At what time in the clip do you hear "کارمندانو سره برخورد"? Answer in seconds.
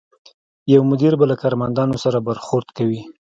1.41-2.67